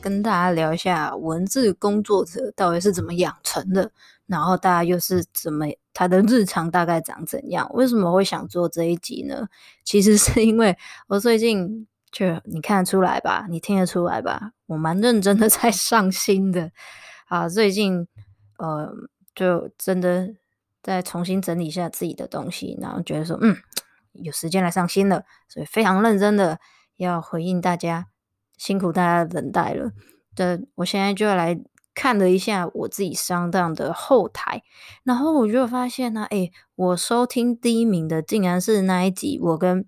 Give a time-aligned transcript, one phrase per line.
[0.00, 3.90] 跟大家聊一下文字工作者到底是怎么养成的，
[4.26, 7.68] 然后大家又是怎么他的日常大概长怎样？
[7.74, 9.48] 为什么会想做这一集呢？
[9.84, 10.76] 其实是因为
[11.08, 16.70] 我最近就你看得出来吧，你听得出来吧，我蛮认真的 在上新的
[17.26, 18.06] 啊，最近
[18.58, 18.92] 呃
[19.34, 20.34] 就真的
[20.82, 23.56] 在重新整理一下自己的东西，然后觉得说嗯
[24.12, 26.58] 有时间来上新了，所以非常认真的
[26.96, 28.06] 要回应大家。
[28.56, 29.92] 辛苦大家等待了。
[30.34, 31.58] 的，我现在就来
[31.94, 34.62] 看了一下我自己 SoundOn 的后台，
[35.02, 39.86] 然后我就发现呢、啊，诶，我收听第一名的竟然是那一集我跟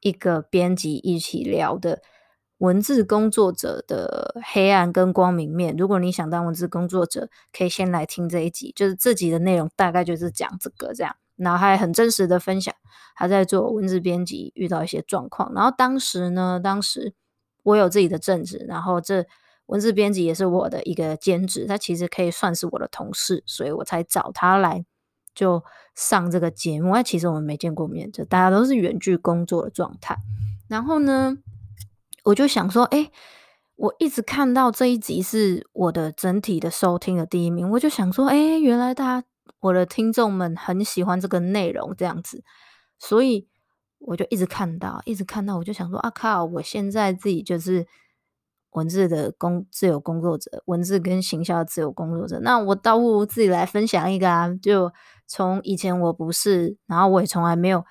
[0.00, 2.00] 一个编辑一起聊的
[2.58, 5.74] 文字工作者的黑暗跟光明面。
[5.76, 12.72] 如果你想当文字工作者，可以先来听这一集，就是这集的内容大概就是讲这个这样，然后还很真实的分享
[13.16, 17.14] 他在做文字编辑遇到一些状况，然后当时呢，当时。
[17.62, 19.26] 我有自己的正职，然后这
[19.66, 24.84] 文字编辑也是我的一个兼职，他其实可以算是我的同事，所以我才找他来
[25.34, 25.62] 就
[25.94, 26.94] 上这个节目。
[26.94, 30.16] 那其实我们没见过面，就大家都是远距工作的状态。
[30.68, 31.36] 然后呢，
[32.24, 33.10] 我就想说，诶，
[33.76, 39.26] 我一直看到这一集是我的整体的收听的第一名，我就想说，诶，原来大家
[39.60, 42.42] 我的听众们很喜欢这个内容这样子，
[42.98, 43.48] 所以。
[43.98, 46.44] 我就一直看到，一直看到，我就想说啊靠！
[46.44, 47.86] 我现在自己就是
[48.70, 54.48] 文字的工自由工作者，文字跟行销的自由工作者，那我倒不如自己来分享一个啊！
[54.62, 54.92] 就
[55.26, 57.84] 从以前我不是，然后我也从来没有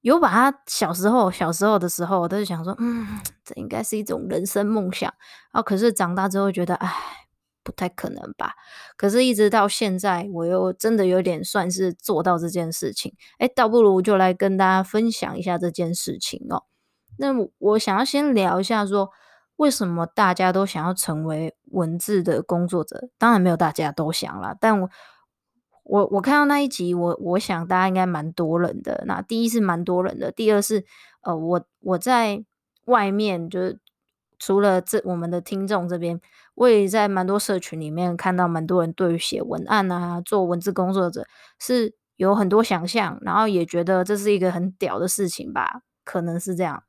[0.00, 3.06] 有把他小时候小时候的时候，我都是想说，嗯，
[3.44, 5.12] 这应该是一种人生梦想，
[5.52, 7.27] 然后可是长大之后觉得，唉。
[7.68, 8.54] 不太可能吧？
[8.96, 13.14] 可是，一直到现在，我又真的有点算是做到这件事情。
[13.40, 16.64] 诶，倒不如就来跟大家分享一下这件事情哦。
[17.18, 19.10] 那我想要先聊一下，说
[19.56, 23.10] 为什么大家都想要成为文字的工作者？
[23.18, 24.88] 当然没有大家都想啦，但我
[25.82, 29.04] 我我看到那一集，我我想大家应该蛮多人的。
[29.06, 30.86] 那第一是蛮多人的，第二是
[31.20, 32.42] 呃，我我在
[32.86, 33.78] 外面就是。
[34.40, 36.20] 除了这，我们的听众这边，
[36.58, 41.24] 我也在蛮多社群里面看到蛮多人对于写文案啊、做文字工作者
[41.60, 46.82] 是有很多想象，然后也觉得这是一个很屌的事情吧，可能是这样。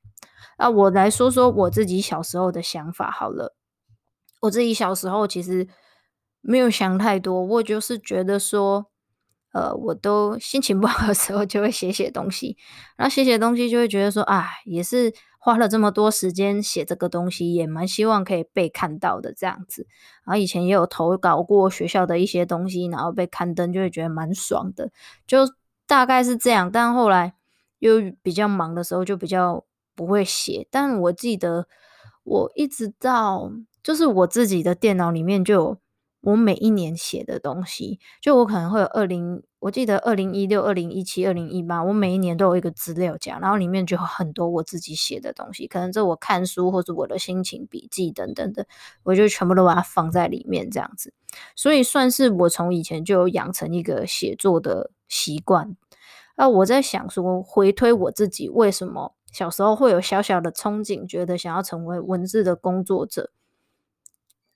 [0.58, 3.56] 那我来说说我自己小时候的想法好了。
[4.42, 5.68] 我自己小时候其实
[6.42, 8.88] 没有想太多，我就是觉得说，
[9.54, 12.58] 呃，我都心情不好的时候就会写写东西，
[12.98, 15.14] 然后写写东西就会觉得说，啊，也是。
[15.40, 19.88] 花了这么多时间写这个东西，也蛮希望可以被看到的这样子。
[20.26, 24.92] 然后以前也有投稿过学校的一些东西，然后被刊登，就会觉得蛮爽的。
[25.26, 25.40] 就
[25.88, 27.34] 大概是这样，但后来
[27.80, 30.68] 又比较忙的时候，就比较不会写。
[30.70, 31.68] 但我记得
[32.24, 33.52] 我一直到
[33.82, 35.78] 就是我自己的电脑里面就有。
[36.22, 48.68] 我每一年写的东西，就我可能会有二零，我记得二零一六、二零一七、二零一八，我每一年都有一个资料夹，然后里面就有很多我自己写的东西，可能这我看书或者我的心情笔记等等的，
[49.04, 51.14] 我就全部都把它放在里面这样子，
[51.56, 55.78] 所以算是我从以前就有养成一个写作的习惯。
[56.36, 63.32] 那我在想说，回推我自己为什么小时候会有小小的憧憬，觉得想要成为文字的工作者。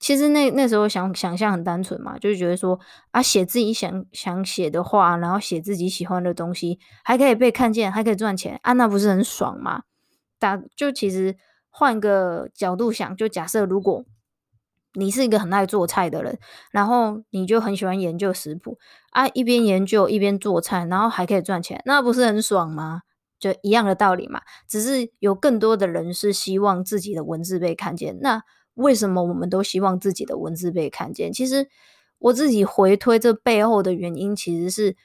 [0.03, 2.77] 其实那那时候想想象很单纯嘛，就是觉得说
[3.11, 9.83] 啊，写自己想想写的话，然后写自己喜欢的东西，还可以被看见，还可以赚钱啊，那不是很爽吗？
[10.37, 11.37] 打就其实
[11.69, 14.03] 换个角度想，就假设如果
[14.95, 16.37] 你是一个很爱做菜的人，
[16.71, 18.77] 然后你就很喜欢研究食谱
[19.11, 23.03] 啊，一边研究一边做菜，然后还可以赚钱，那不是很爽吗？
[23.39, 28.19] 就一样的道理嘛，只是有更多的人是希望自己的文字被看见。
[28.19, 28.43] 那
[28.75, 31.31] 为什么我们都希望自己的文字被看见？
[31.31, 31.67] 其实
[32.19, 34.95] 我自己回推这背后的原因，其实是，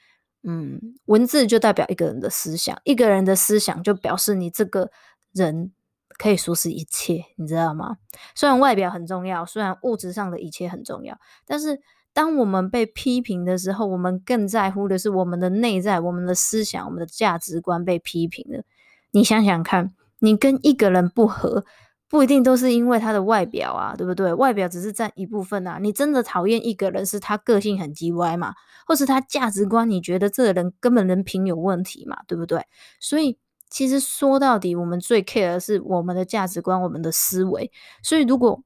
[0.43, 4.89] 嗯，文字就代表一个人的思想，一个人的思想就表示你这个
[5.33, 5.71] 人
[6.17, 7.97] 可以说是一切，你知道吗？
[8.35, 11.79] 虽然外表很重要，虽然物质上的一切很重要，但是
[12.13, 18.63] 当我们被批评的时候，我们更在乎的是我们的内在、我们的思想、我们的价值观被批评了。
[19.11, 21.65] 你想想看，你跟一个人不合。
[22.09, 24.33] 不一定都是因为他的外表啊，对不对？
[24.33, 25.77] 外表只是占一部分啊。
[25.79, 28.55] 你真的讨厌一个人，是他个性很叽歪嘛，
[28.87, 32.65] 或是他价值观，你觉得这个人根本人品有问题嘛，对不对？
[32.99, 33.37] 所以
[33.69, 37.71] 其实说到底，我们最 care 的是我们的价值观，我们的思维。
[38.01, 38.63] 所以如果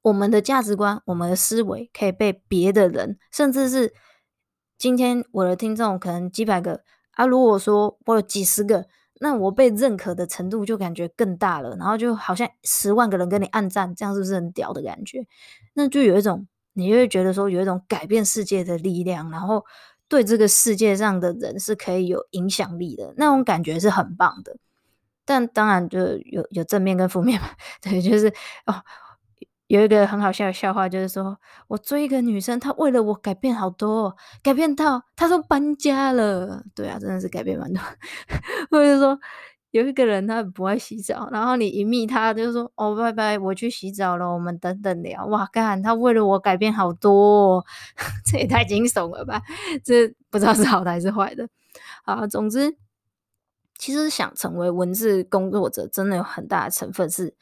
[0.00, 3.92] 我们的价值观、我们的思维可以被别的人，甚至是
[4.78, 6.80] 今天我的听众可能几百个
[7.10, 8.86] 啊，如果说我有几十个。
[9.20, 15.26] 那我被认可的程度就感觉更大了，然后就好像十万个人跟你暗赞，这样是不是很屌的感觉？
[15.74, 19.64] 那就有一种，你就会觉得说有一种改变世界的力量，然后
[20.08, 24.56] 对这个世界上的人是可以有影响力的，那种感觉是很棒的。
[25.24, 27.48] 但当然就有有正面跟负面嘛，
[27.80, 28.28] 对，就是
[28.66, 28.82] 哦。
[29.68, 36.62] 有一个很好笑的笑话，就是说我追一个女生，她为了我改变好多，改变到她说搬家了。
[36.74, 37.82] 对啊，真的是改变蛮多。
[38.70, 39.18] 或者说
[39.72, 45.26] 有一个人他不爱洗澡，然后你一密他，就说哦拜拜，我去洗澡了，我们等等聊。
[45.26, 47.64] 哇干，他为了我改变好多，
[48.24, 49.42] 这也太惊悚了吧？
[49.84, 51.48] 这不知道是好的还是坏的。
[52.04, 52.76] 啊，总之，
[53.76, 57.34] 其实想成为文字工作者，真的有很大的成分是。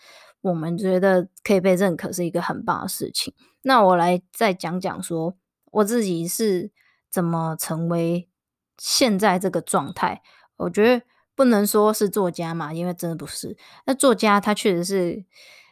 [0.45, 3.33] 我们觉得可以被认可是一个很棒的事情。
[3.63, 5.35] 那我来再讲讲说，
[5.73, 6.71] 我自己是
[7.11, 8.29] 怎么成为
[8.77, 10.21] 现在这个状态。
[10.59, 11.03] 我觉得
[11.35, 13.57] 不能说是作家嘛，因为真的不是。
[13.87, 15.25] 那作家他确实是，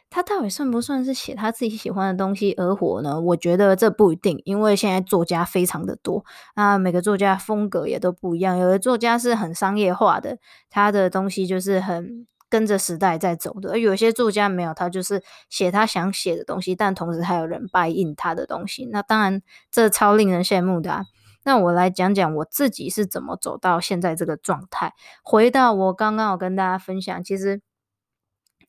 [0.09, 3.21] 他到底算不算是写他自己喜欢的东西而活呢？
[3.21, 6.25] 我觉得这不一定，因为现在作家非常的多，
[6.55, 8.57] 那每个作家风格也都不一样。
[8.57, 10.39] 有的作家是很商业化的，
[10.71, 12.25] 他的东西就是很。
[12.53, 19.41] 跟着时代在走的，而有些作家没有，他就是写他想写的东西，但同时还有人 buy in 他的东西，那当然
[19.71, 21.05] 这超令人羡慕的啊。
[21.43, 24.93] 那我来讲讲我自己是怎么走到现在这个状态。
[25.23, 27.59] 回到我刚刚有跟大家分享，其实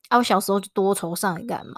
[0.09, 1.75] 啊，我小时候就多愁善感嘛，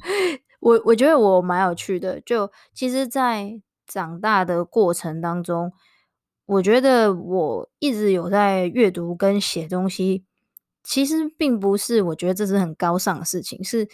[0.60, 2.22] 我我觉得我蛮有趣的。
[2.22, 5.74] 就其实，在长大的过程当中，
[6.46, 10.24] 我觉得我一直有在阅读跟写东西。
[10.84, 13.64] 其实并不是，我觉得这是很高尚的事情。
[13.64, 13.88] 是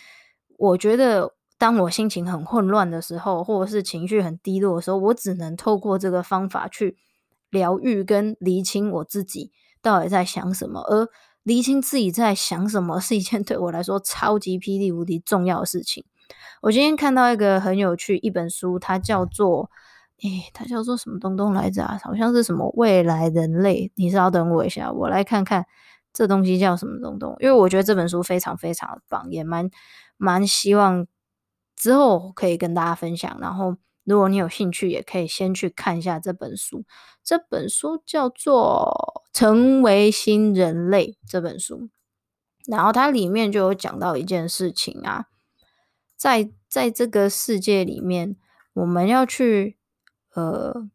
[0.58, 6.96] 我觉得，当我心情很混乱的时候，或者是情绪很低落的时候，我只能透过这个方法去
[7.48, 10.80] 疗愈跟厘清我自己到底在想什么。
[10.80, 11.08] 而
[11.44, 16.04] 厘清自己在想什么是一件 对我来说超级霹雳无敌重要的事情。
[16.60, 19.70] 我今天看到一个很有趣一本书，它叫做
[20.22, 21.98] 诶，它叫做什么东东来着啊？
[22.02, 23.90] 好像是什么未来人类。
[23.94, 25.64] 你稍等我一下，我来看看。
[26.12, 27.36] 这东西叫什么东东？
[27.40, 29.70] 因为我觉得这本书非常非常的棒，也蛮
[30.16, 31.06] 蛮希望
[31.76, 33.38] 之后可以跟大家分享。
[33.40, 36.84] 然后，如果你有兴趣，也可以先去看一下这本书。
[37.22, 41.88] 这本书叫做《成为新人类》这本书，
[42.66, 45.26] 然后它里面就有讲到一件事情啊，
[46.16, 48.36] 在在这个世界里面，
[48.74, 49.78] 我们要去
[50.34, 50.90] 呃。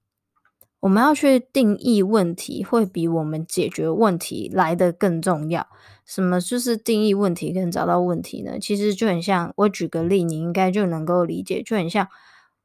[0.85, 5.67] 我们要去定义问题，会比我们解决问题来得更重要。
[6.05, 8.59] 什么就是定义问题跟找到问题呢？
[8.59, 11.63] 其实就很像，我举个例，你应该就能够理解。
[11.63, 12.07] 就很像，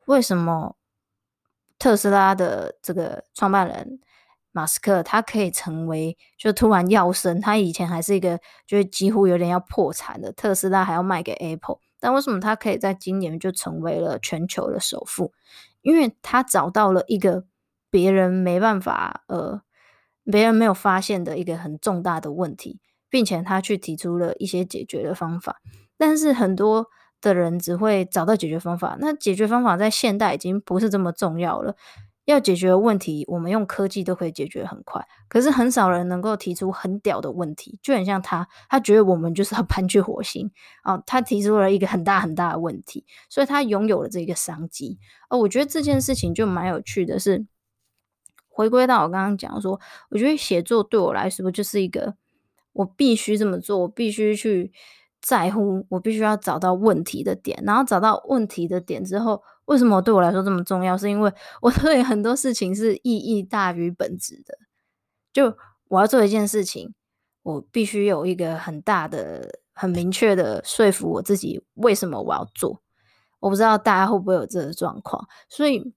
[0.05, 0.77] 为什么
[1.79, 3.99] 特斯拉的这个创办人
[4.53, 15.33] 马斯克，他可以成为就突然要升，他以前还是一个就是几乎有点要破产的特斯拉，还要卖给 Apple，但为什么他可以在今年就成为了全球的首富？
[15.81, 17.45] 因为他找到了一个。
[17.91, 19.63] 别人没办法，呃，
[20.25, 25.61] 别人没有发现的一个很重大的问题，并且他去提出了一些解决的方法。
[25.99, 26.87] 但是很多
[27.21, 31.77] 的人只会找到解决方法，那解决方法在现代已经不是这么重要了。
[32.27, 35.05] 要解决问题，我们用科技都可以解决很快。
[35.29, 40.49] 可是很少人能够提出很屌的问题，就很像他，他觉得我们就是要 搬去火星
[40.83, 44.99] 啊，他提出了一个很大很大的问题，所以他拥有了这个商机。
[45.29, 47.47] 而我觉得这件事情就蛮有趣的是。
[48.51, 49.81] 回归到我刚刚讲说，
[50.11, 52.15] 我觉得写作对我来说就是一个
[52.73, 54.71] 我必须这么做，我必须去
[55.23, 60.99] 在乎，我必须要找到问题的点，然后找到问题的点之后，为什么对我来说这么重要？
[60.99, 64.59] 是因为我对很多事情是意义大于本质的。
[65.33, 65.57] 就
[65.89, 66.95] 我要做一件事情，
[67.43, 72.83] 我必须有一个很大的、很明确的说服我自己，为什么我要做。
[73.41, 75.95] 我不知道大家会不会有这个状况，所以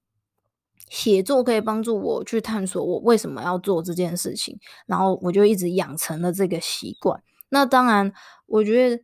[0.93, 7.19] 写作可以帮助我去探索我为什么要做这件事情，然后我就一直养成了这个习惯。
[7.49, 8.13] 那当然，
[8.45, 9.03] 我觉得。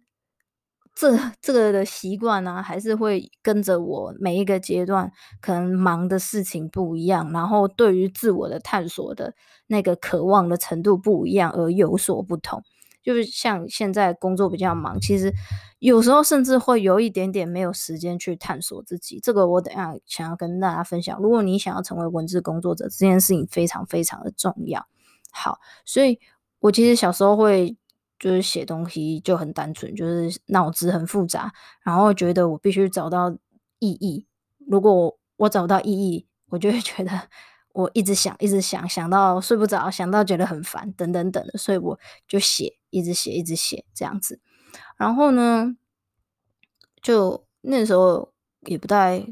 [0.95, 9.33] 这这个的习惯呢，还是会跟着我每一个阶段，可能忙的事情不一样，然后对于自我的探索的
[9.67, 12.61] 那个渴望的程度不一样而有所不同。
[13.01, 15.33] 就是像现在工作比较忙，其实
[15.79, 19.19] 有时候甚至会有一点点没有时间去探索自己。
[19.21, 21.19] 这个我等下想要跟大家分享。
[21.21, 24.87] 如果你想要成为文字工作者，这件事情非常非常的重要。
[25.31, 26.19] 好，所以
[26.59, 27.75] 我其实小时候会。
[28.19, 33.31] 就是写东西就很单纯，就是脑子很复杂，然后觉得我必须找到
[33.79, 34.27] 意义。
[34.67, 37.11] 如果我，找不到意义，我就会觉得
[37.71, 44.39] 我一直想，一直想，想到睡不着，想到觉得很烦，等等等的，所以我就写，一直写，一直写这样子。
[44.97, 45.75] 然后呢，
[47.01, 48.31] 就那时候
[48.61, 49.25] 也不太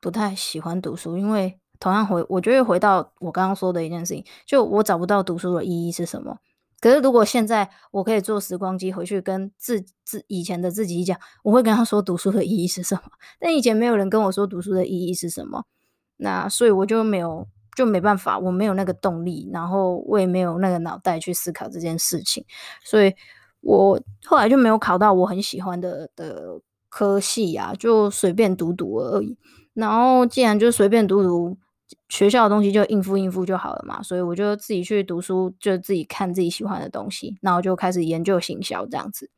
[0.00, 6.38] 不太喜欢读书，因为同样回，我就会回到我刚刚说的一件事情，就我找不到读书的意义是什么。
[6.80, 13.02] 可是，如果现在我可以坐时光机回去跟自自以前的自己讲，我会跟他说读书的意义是什么。
[13.38, 15.64] 但以前没有人跟我说读书的意义是什么，
[16.16, 22.44] 那所以我就没有就没办法，我没有那个动力，然后我也没有那个脑袋去思考这件事情，
[22.84, 23.14] 所以
[23.60, 29.36] 我后来就没有考到我很喜欢的的科系啊，就随便读读而已。
[29.74, 31.56] 然后既然就随便读读。
[32.08, 39.28] 学校的东西就应付应付就好了嘛，所以我就自己去读书，就自己看自己喜欢的东西，然后就开始研究行销这样子。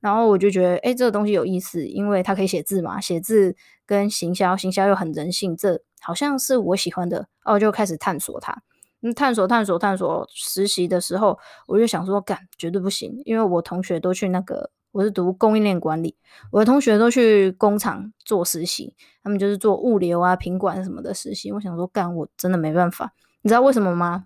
[0.00, 3.54] 然后我就觉得，哎，这个东西有意思，因为它可以写字嘛，写字
[3.84, 8.62] 跟行销，行销又很人性，这好像是我喜欢的，哦就开始探索它。
[9.00, 14.70] 嗯，探索探索探索，实习的时候我就想说，干，绝对不行，因为我同学都去那个。
[14.90, 16.16] 我是读供应链管理，
[16.50, 21.52] 我的同学都去工厂做实习，他们就是做物流啊、品管什么的实习。
[21.52, 23.12] 我想说，干，我真的没办法。
[23.42, 24.24] 你知道为什么吗？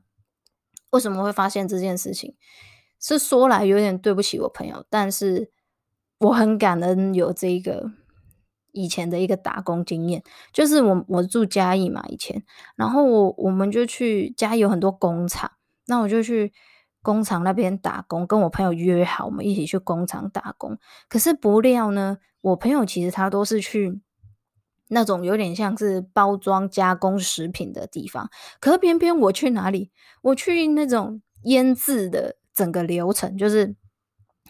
[0.90, 2.36] 为什么会发现这件事情？
[3.00, 5.50] 是说来有点对不起我朋友，但是
[6.18, 7.90] 我很感恩有这一个
[8.72, 10.22] 以前的一个打工经验。
[10.52, 12.42] 就是我我住嘉义嘛，以前，
[12.74, 15.52] 然后我我们就去嘉义有很多工厂，
[15.86, 16.52] 那我就去。
[17.04, 20.78] 工厂那边打工，跟我朋友约好，我们一起去工厂打工。
[21.08, 24.00] 可是不料呢，我朋友其实他都是去
[24.86, 28.30] 那种有点像是包装加工食品的地方。
[28.60, 29.90] 可偏偏我去哪里？
[30.22, 33.74] 我去那种腌制的整个流程，就是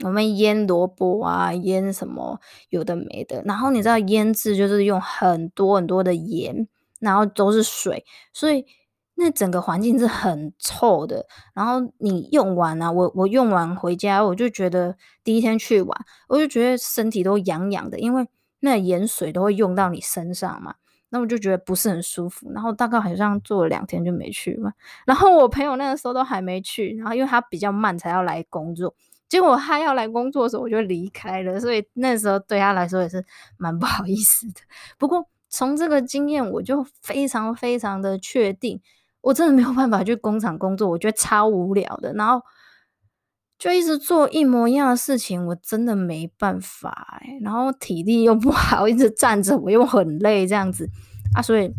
[0.01, 3.43] 我们腌萝卜啊，腌什么有的没的。
[3.45, 6.67] 然后你知道腌制就是用很多很多的盐，
[6.99, 8.65] 然后都是水，所以。
[9.15, 18.27] 那整个环境是很臭的，然后你用完啊，我我用完回家，我就觉得第一天去玩，我就觉得身体都痒痒的，因为
[18.61, 20.75] 那盐水都会用到你身上嘛，
[21.11, 24.73] 那我就觉得不是很舒服，然后大概好像做了两天就没去嘛。
[25.07, 28.95] 然后我朋友那个时候都还没去，然后因为他比较慢才要来工作，
[29.33, 33.25] 结果他要来工作的时候我就离开了，所以那时候对他来说也是
[33.57, 34.61] 蛮不好意思的。
[34.99, 38.79] 不过从这个经验，我就非常非常的确定。
[39.23, 42.13] 我真的没有办法去工厂工作，我觉得超无聊的。
[42.13, 42.43] 然后
[43.59, 47.39] 就一直做一模一样的事情，我真的没办法欸。
[47.41, 50.91] 然后体力又不好， 一直站着我又很累，这样子
[51.35, 51.41] 啊。
[51.41, 51.73] 所以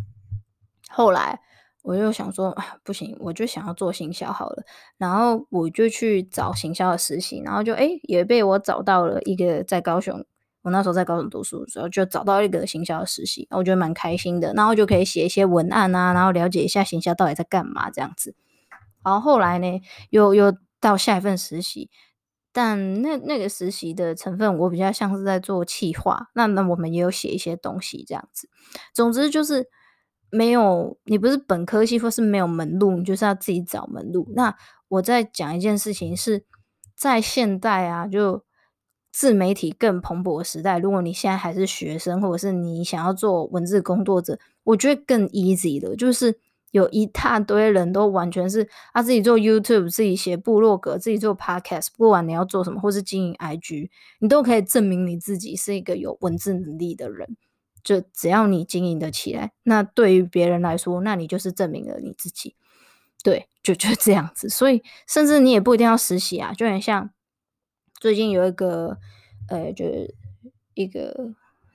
[0.90, 1.40] 后来
[1.84, 4.64] 我就想说，不行，我就想要做行销好了。
[4.98, 10.26] 然后我就去找行销的实习，然后就诶也被我找到了一个在高雄。
[10.62, 18.34] 我那时候在高中读书的时候，就找到一个行销的实习，我觉得蛮开心的，然后就可以写一些文案啊，然后了解一下行销到底在干嘛这样子。
[19.04, 21.90] 然后后来呢，又又到下一份实习，
[22.54, 28.48] 但那那个实习的成分我比较像是在做企划，那那我们也有写一些东西这样子。
[28.94, 29.68] 总之就是
[30.34, 34.28] 没有，你不是本科系或是没有门路，你就是要自己找门路。
[34.36, 34.56] 那
[34.88, 36.44] 我在讲一件事情是
[36.98, 38.44] 在现代啊，就。
[39.16, 46.36] 自媒体更蓬勃的时代，如果你现在还是学生，或者是你想要做文字工作者，我觉得更 easy 的，就是
[46.72, 57.38] 有一大堆人都完全是他自己做 YouTube，自己写部落格，自己做 Podcast，不管你要做什么，或是经营 IG，你都可以证明你自己是一个有文字能力的人。
[57.84, 62.56] 就只要你经营的起来，那对于别人来说，那你就是证明了你自己。
[63.24, 64.50] 对，就就这样子。
[64.50, 67.10] 所以，甚至你也不一定要实习啊，就很像。
[68.00, 68.98] 最近有一个，
[69.48, 70.14] 呃，就是
[70.74, 71.16] 一个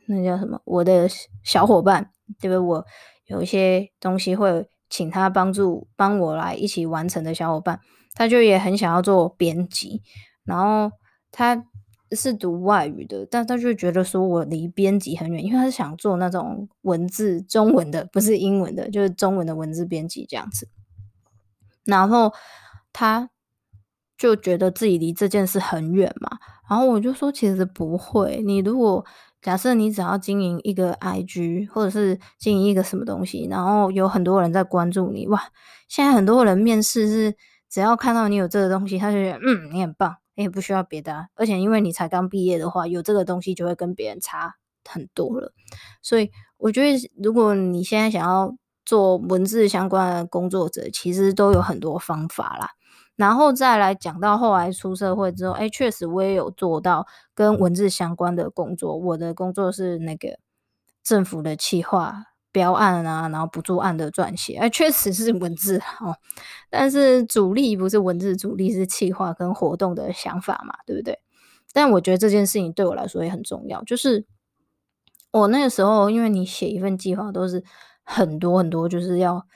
[0.06, 1.08] 那叫什么，我的
[1.42, 2.10] 小伙伴，
[2.40, 2.58] 对不对？
[2.58, 2.84] 我
[3.26, 7.80] 有一些东西会请他帮助，帮我来一起完成的小伙伴，
[8.14, 10.02] 他就也很想要做编辑。
[10.44, 10.94] 然后
[11.30, 11.64] 他
[12.12, 20.68] 是读外语的，但他就觉得说我离编辑很远，因为他是想做那种文字中文的，不是英文的，就是中文的文字编辑这样子。
[21.84, 22.32] 然后
[22.92, 23.30] 他
[24.16, 26.38] 就觉得自己离这件事很远嘛，
[26.68, 29.04] 然后我就说其实不会，你如果
[29.40, 35.40] 假设你只要经营一个 IG，或者是经营一个什么东西，然后有很多人在关注你，哇！
[35.86, 37.36] 现在很多人面试是
[37.70, 41.26] 只要看到你有这个东西，他就觉得嗯，你很棒，也不需要别的啊。
[41.34, 44.54] 而且因为你才刚毕业的话，有这个东西就会跟别人差
[44.84, 45.52] 很多了。
[46.02, 52.70] 所以我觉得，如果你现在想要做文字相关的工作者，其实都有很多方法啦。
[53.16, 57.04] 然后再来讲到后来出社会之后，哎，确实我也有做到
[57.34, 58.96] 跟文字相关的工作。
[58.96, 60.38] 我的工作是那个
[61.02, 62.26] 政府的企划
[62.58, 66.16] 标案啊，然后不做案的撰写，哎，确实是文字哦。
[66.68, 71.20] 但是主力不是文字，主力是企划跟活动的想法嘛，对不对？
[71.72, 74.26] 但我觉得这件事情对我来说也很重要，就是
[75.30, 77.62] 我那个时候，因为你写一份计划都是
[78.02, 79.46] 很多很多，就是要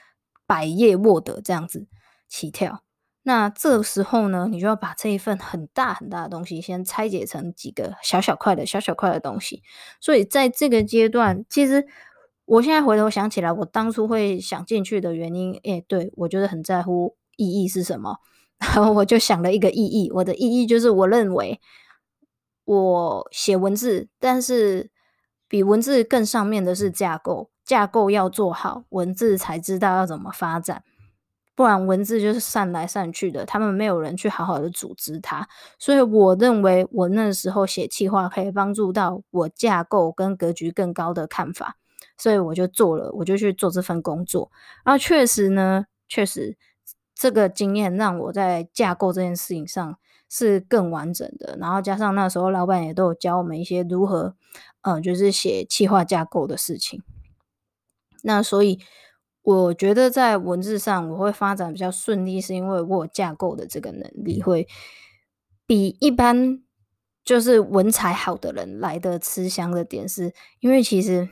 [0.47, 1.89] 百页 Word 这样子
[2.29, 2.85] 起跳。
[3.25, 9.63] 那这个时候呢，你就要把这一份很大很大的东西先拆解成几个小小块的小小块的东西。
[10.01, 11.87] 所以在这个阶段，其实
[12.53, 18.19] 我现在回头想起来，我当初会想进去的原因，诶，对，我觉得很在乎意义是什么。
[18.61, 21.59] 然后我就想了一个意义，我的意义就是我认为
[22.67, 24.91] 我写文字，但是
[25.49, 30.85] 比文字更上面的是架构，架构要做好，文字才知道要怎么发展。
[31.55, 41.79] 不然文字就是散来散去的，他们没有人去好好的组织它，所以我认为我那时候写企划可以帮助到我架构跟格局更高的看法，
[42.17, 44.51] 所以我就做了，我就去做这份工作。
[44.85, 46.57] 然后确实呢，确实
[47.15, 51.57] 这个经验让我在架构这件事情上是更完整的。
[51.61, 54.35] 然后加上那时候老板也都有教我们一些如何，
[54.83, 57.03] 嗯、呃，就是写企划架构的事情。
[58.23, 58.79] 那所以。
[59.45, 64.69] 我觉得在文字上我会发展比较顺利，是因为我有架构的这个能力会
[65.67, 66.63] 比一般
[67.25, 71.29] 就是文采好的人来的吃香的点是，是因为其实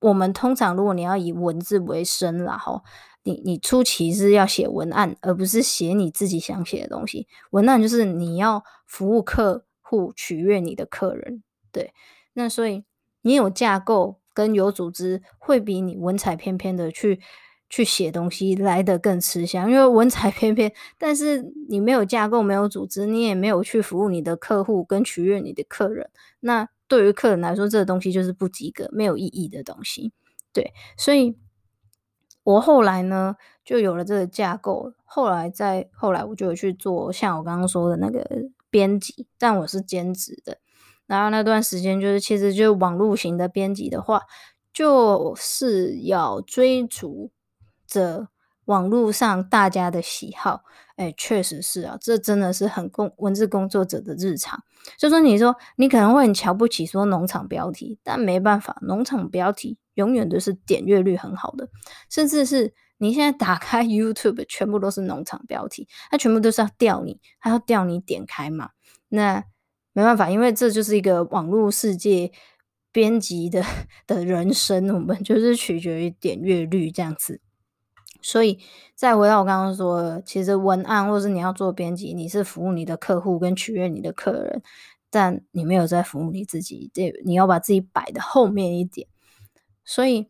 [0.00, 2.82] 我们通常如果你要以文字为生啦，吼，
[3.22, 7.28] 你你初期是要写文案，而不是写你自己想写的东西。
[7.50, 11.92] 文案就是你要服务客户，取悦你的客人，对。
[12.32, 12.84] 那所以
[13.22, 14.18] 你有架构。
[14.32, 17.20] 跟有组织会比你文采翩翩的去
[17.68, 26.08] 去写东西来得更吃香，因为文采翩翩，但是你没有架构、没有组织，你也没有去服务你的客户跟取悦你的客人，
[26.38, 30.12] 那对于客人来说，这个东西就是不及格、没有意义的东西。
[30.52, 31.38] 对，所以
[32.42, 38.28] 我后来呢就有了这个架构，后来再后来我就有去做像我刚刚说的那个
[38.70, 40.58] 编辑，但我是兼职的。
[41.06, 44.22] 然后那段时间就是，其实就是网络型的编辑的话，
[44.72, 47.30] 就是要追逐
[47.86, 48.26] 着
[48.70, 50.62] 网络上大家的喜好。
[50.96, 54.62] 哎，确实是啊，这真的是很工文字工作者的日常。
[54.98, 61.68] 就说你说你可能会很瞧不起说农场标题，但没办法，农场标题永远都是点阅率很好的，
[62.08, 68.70] 甚至是你现在打开 YouTube，全部都是农场标题，它全部都是要钓你，它要钓你点开嘛，
[69.08, 69.44] 那。
[69.92, 72.30] 没办法，因为这就是一个网络世界
[72.92, 73.60] 编辑的
[74.06, 77.40] 的人生，我们就是取决于点阅率这样子。
[78.22, 78.58] 所以
[78.94, 84.62] 再回到我刚刚说，其实文案或是你要做编辑，你是服务你的客户跟取悦你的客人，
[85.10, 89.06] 但你没有在服务你自己，这你要把自己摆的后面一点。
[89.84, 90.28] 所以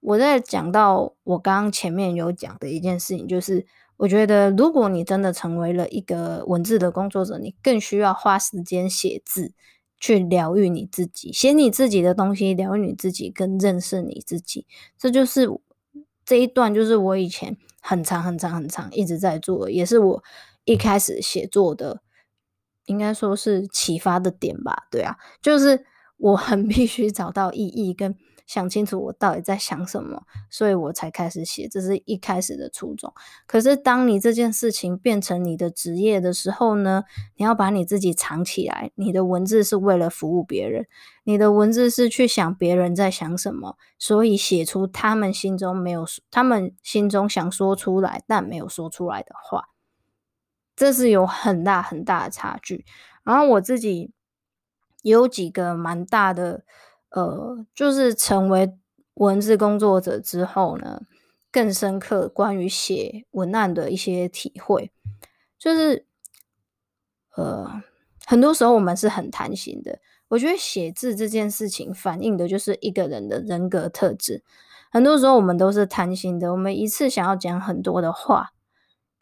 [0.00, 3.66] 我在讲到我刚刚前面有讲的一件事情，就是。
[3.96, 9.52] 我觉得，如果你真的成为了一个文字的工作者，你更需要花时间写字，
[10.00, 14.66] 去疗愈你自己，写你自己的东西，疗愈你自己，跟认识你自己。
[14.98, 15.48] 这就是
[16.24, 20.24] 这一段，就是我以前很长、很长、很长一直在做，也是我
[20.64, 22.00] 一开始写作的，
[22.86, 24.86] 应该说是启发的点吧？
[24.90, 25.84] 对啊，就是
[26.16, 28.14] 我很 必须找到意义跟。
[28.46, 33.12] 想清楚我到底在想什么，所以我才开始写，这是一开始的初衷。
[33.46, 37.04] 可是当你这件事情变成你的职业的时候呢，
[37.36, 38.90] 你要把你自己藏起来。
[38.96, 40.86] 你的文字是为了服务别人，
[41.22, 49.70] 你的文字是去想别人在想什么，所以写出他们心中没有，他们心中想说出来但没有说出来的话，
[50.76, 52.84] 这是有很大很大的差距。
[53.22, 54.12] 然后我自己
[55.00, 56.64] 有几个蛮大的。
[57.14, 58.76] 呃，就是成为
[59.14, 61.02] 文字工作者之后呢，
[61.52, 64.90] 更深刻关于写文案的一些体会，
[65.56, 66.04] 就是
[67.36, 67.82] 呃，
[68.26, 70.00] 很多时候我们是很贪心的。
[70.28, 74.42] 我觉得写字这件事情反映的就是一个人的人格特质。
[74.90, 78.50] 很多时候我们都是贪心的，我们一次想要讲很多的话，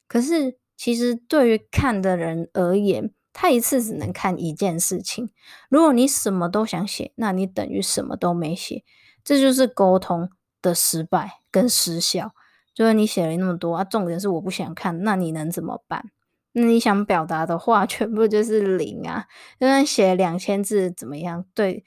[0.09, 5.31] 可是其实对于看的人而言，他一次只能看一件事情。
[5.69, 8.85] 如果你什么都想写，那你等于什么都没写，
[9.25, 12.33] 这就是沟通的失败跟失效。
[12.75, 16.11] 就是你写了那么多啊，重点是我不想看，那你能怎么办？
[16.53, 19.27] 那你想表达的话 全部就是零啊，
[19.59, 21.45] 就算写两千字怎么样？
[21.55, 21.85] 对。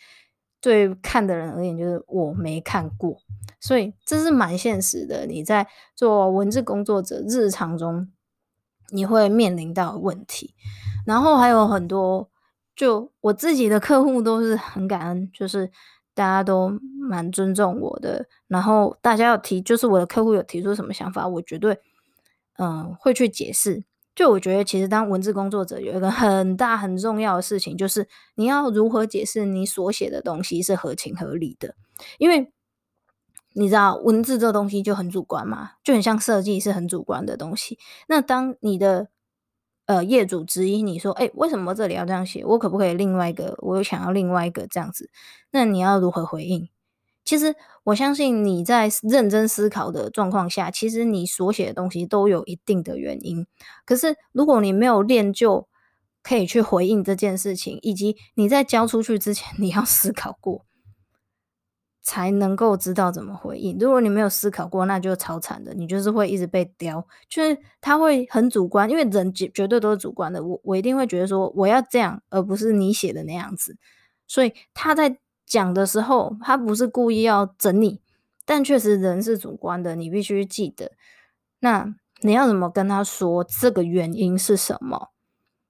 [0.61, 3.19] 对看的人而言，就是我没看过，
[3.61, 5.27] 所以这是蛮现实的。
[5.27, 8.11] 你在做文字工作者日常中，
[8.89, 10.53] 你会面临到问题。
[11.05, 12.29] 然后还有很多，
[12.75, 15.71] 就我自己的客户都是很感恩，就是
[16.13, 18.27] 大家都蛮尊重我的。
[18.47, 21.79] 然后大家要提，就是我的客户有提出什么想法，我绝对
[22.57, 23.83] 嗯会去解释。
[24.15, 31.75] 就我觉得，其实当文字工作者有一个很大很重要的事情，就是你要如何解释你所写的东西是合情合理的。
[32.17, 32.49] 因为
[33.57, 37.79] 你知道，文字这东西就很主观嘛，就很像设计是很主观的东西。
[38.07, 39.07] 那当你的
[39.85, 42.43] 呃业主质疑你说：“诶，为什么这里要这样写？
[42.43, 43.55] 我可不可以另外一个？
[43.59, 45.09] 我又想要另外一个这样子？”
[45.51, 46.67] 那你要如何回应？
[47.23, 53.47] 其实我相信你在认真思考的状况下，其实你所写的东西都有一定的原因。
[53.85, 55.67] 可是如果你没有练就
[56.21, 60.65] 可以去回应这件事情，以及你在交出去之前你要 思考过，
[62.05, 63.77] 才能够知道怎么回应。
[63.77, 70.41] 如果你没有思考过，那就超惨的，你就是会一直被刁，就是他会很主观，因为人绝绝对都是主观的。
[70.41, 73.75] 我我一定会觉得说我要这样，而不是你写的那样子。
[74.25, 75.17] 所以他在。
[75.47, 78.01] 讲的时候，他不是故意要整你，
[78.47, 80.93] 但确实人是主观的，你必须记得。
[81.59, 85.11] 那你要怎么跟他说这个原因是什么？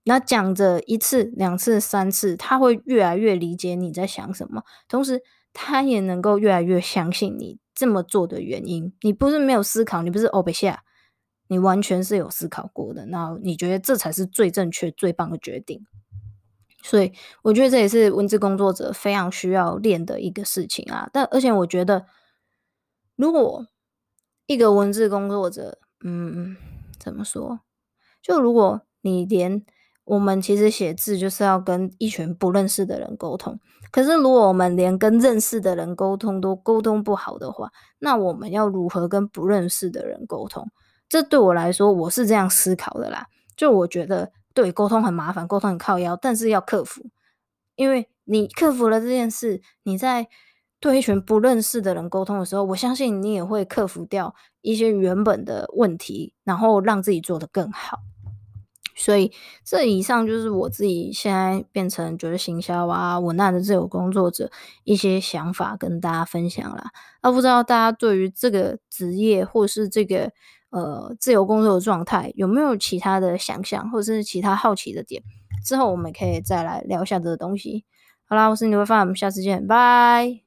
[0.05, 5.21] 那讲着一次、两次、三次，他会越来越理解你在想什么，同时
[5.55, 8.93] 他也能够越来越相信你这么做的原因。
[9.01, 10.83] 你不是没有思考，你不是欧北下，
[11.47, 13.05] 你完全是有思考过的。
[13.05, 15.87] 那你觉得这才是最正确、最棒的决定。
[16.83, 21.09] 所以我觉得这也是文字工作者非常需要练的一个事情啊。
[21.11, 22.05] 但而且我觉得，
[23.15, 23.65] 如果
[24.45, 26.57] 一个文字工作者，嗯，
[26.99, 27.61] 怎么说？
[28.21, 29.65] 就如果你连
[30.03, 33.59] 我们其实写字就是要跟一群不认识的人沟通，
[33.95, 40.69] 可是如果我们连跟认识的人沟通都沟通不好的话，那我们要如何跟不认识的人沟通？
[41.07, 43.27] 这对我来说，我是这样思考的啦。
[43.55, 44.33] 就我觉得。
[44.53, 47.01] 对，沟通很麻烦，沟通很靠腰，但是要克服，
[47.75, 50.29] 因为你克服了这件事，你在
[50.79, 57.99] 对一群不认识的人沟通的时候，我相信你也会克服掉一些原本的问题，然后让自己做得更好。
[58.95, 59.31] 所以，
[59.63, 64.49] 这以上就是我自己现在变成觉得行销啊、文案的自由工作者
[64.83, 66.85] 一些想法跟大家分享啦。
[67.21, 70.31] 那不知道大家对于这个职业或是这个。
[70.71, 75.23] 呃，自由工作的状态有没有其他的想象，或者是其他好奇的点？
[75.65, 77.85] 之后我们可以再来聊一下这个东西。
[78.27, 80.44] 好啦，我是你会发，我们下次见，拜。